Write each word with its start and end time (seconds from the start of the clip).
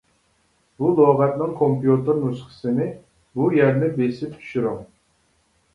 بۇ 0.79 0.89
لۇغەتنىڭ 0.99 1.51
كومپيۇتېر 1.61 2.19
نۇسخىسىنى 2.23 2.89
بۇ 3.39 3.53
يەرنى 3.61 3.95
بېسىپ 4.01 4.35
چۈشۈرۈڭ. 4.41 4.83